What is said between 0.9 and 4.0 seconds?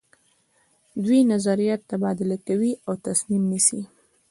دوی نظریات تبادله کوي او تصمیم نیسي.